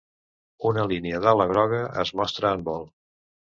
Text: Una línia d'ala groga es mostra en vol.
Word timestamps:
Una 0.69 0.85
línia 0.91 1.19
d'ala 1.27 1.47
groga 1.53 1.83
es 2.07 2.15
mostra 2.23 2.57
en 2.59 2.67
vol. 2.73 2.91